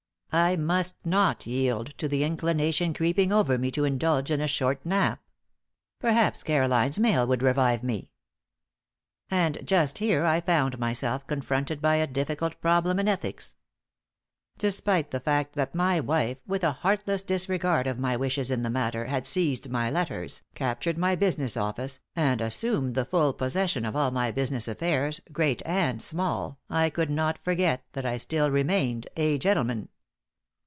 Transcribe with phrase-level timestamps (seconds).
[0.33, 4.79] I must not yield to the inclination creeping over me to indulge in a short
[4.85, 5.21] nap.
[5.99, 8.11] Perhaps Caroline's mail would revive me!
[9.29, 13.55] And just here I found myself confronted by a difficult problem in ethics.
[14.57, 18.69] Despite the fact that my wife, with a heartless disregard of my wishes in the
[18.69, 23.97] matter, had seized my letters, captured my business office, and assumed the full possession of
[23.97, 29.09] all my business affairs, great and small, I could not forget that I still remained
[29.17, 29.89] a gentleman.